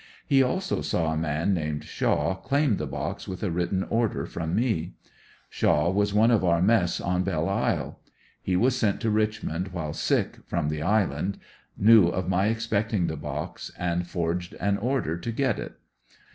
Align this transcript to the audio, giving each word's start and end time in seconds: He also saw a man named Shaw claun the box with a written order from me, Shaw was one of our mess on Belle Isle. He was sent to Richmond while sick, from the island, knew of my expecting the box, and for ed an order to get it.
He 0.25 0.41
also 0.41 0.81
saw 0.81 1.13
a 1.13 1.15
man 1.15 1.53
named 1.53 1.83
Shaw 1.83 2.35
claun 2.35 2.77
the 2.79 2.87
box 2.87 3.27
with 3.27 3.43
a 3.43 3.51
written 3.51 3.83
order 3.83 4.25
from 4.25 4.55
me, 4.55 4.93
Shaw 5.47 5.91
was 5.91 6.11
one 6.11 6.31
of 6.31 6.43
our 6.43 6.59
mess 6.59 6.99
on 6.99 7.21
Belle 7.21 7.47
Isle. 7.47 7.99
He 8.41 8.55
was 8.55 8.75
sent 8.75 8.99
to 9.01 9.11
Richmond 9.11 9.67
while 9.67 9.93
sick, 9.93 10.39
from 10.47 10.69
the 10.69 10.81
island, 10.81 11.37
knew 11.77 12.07
of 12.07 12.27
my 12.27 12.47
expecting 12.47 13.05
the 13.05 13.15
box, 13.15 13.71
and 13.77 14.07
for 14.07 14.31
ed 14.31 14.55
an 14.59 14.79
order 14.79 15.17
to 15.19 15.31
get 15.31 15.59
it. 15.59 15.73